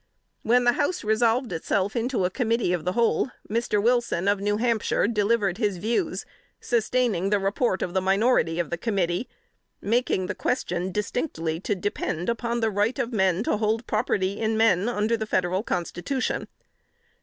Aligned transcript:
When 0.41 0.63
the 0.63 0.71
House 0.71 1.03
resolved 1.03 1.51
itself 1.51 1.95
into 1.95 2.27
committee 2.31 2.73
of 2.73 2.85
the 2.85 2.93
whole, 2.93 3.29
Mr. 3.47 3.79
Wilson, 3.79 4.27
of 4.27 4.39
New 4.39 4.57
Hampshire, 4.57 5.07
delivered 5.07 5.59
his 5.59 5.77
views, 5.77 6.25
sustaining 6.59 7.29
the 7.29 7.37
report 7.37 7.83
of 7.83 7.93
the 7.93 8.01
minority 8.01 8.57
of 8.59 8.71
the 8.71 8.79
committee; 8.79 9.29
making 9.79 10.25
the 10.25 10.33
question 10.33 10.91
distinctly 10.91 11.59
to 11.59 11.75
depend 11.75 12.29
upon 12.29 12.61
the 12.61 12.71
right 12.71 12.97
of 12.97 13.13
men 13.13 13.43
to 13.43 13.57
hold 13.57 13.85
property 13.85 14.39
in 14.39 14.57
men, 14.57 14.89
under 14.89 15.15
the 15.15 15.27
Federal 15.27 15.61
Constitution. 15.61 16.47